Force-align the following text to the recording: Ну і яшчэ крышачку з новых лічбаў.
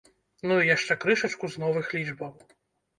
Ну 0.49 0.57
і 0.61 0.69
яшчэ 0.75 0.97
крышачку 1.05 1.53
з 1.55 1.65
новых 1.67 1.95
лічбаў. 2.01 2.37